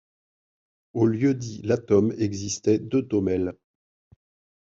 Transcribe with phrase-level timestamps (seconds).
[0.95, 3.53] Au lieu-dit la Tomme existaient deux tomelles.